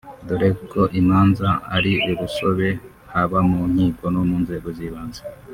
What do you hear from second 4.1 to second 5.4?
no mu nzego z’ibanze